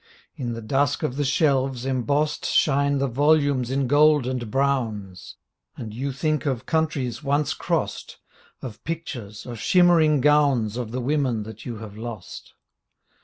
In 0.35 0.53
the 0.53 0.63
dusk 0.63 1.03
of 1.03 1.15
the. 1.15 1.23
shelves, 1.23 1.85
embossed 1.85 2.47
Shine 2.47 2.97
the 2.97 3.07
volumes 3.07 3.69
in 3.69 3.85
gold 3.85 4.25
and 4.25 4.49
browns. 4.49 5.35
And 5.77 5.93
you 5.93 6.11
think 6.11 6.47
of 6.47 6.65
countries 6.65 7.21
once 7.23 7.53
crossed. 7.53 8.17
Of 8.63 8.83
pictures, 8.83 9.45
of 9.45 9.59
shimmering 9.59 10.19
gowns 10.19 10.75
Of 10.75 10.89
the 10.89 11.01
women 11.01 11.43
that 11.43 11.67
you 11.67 11.77
have 11.77 11.97
lost. 11.99 12.55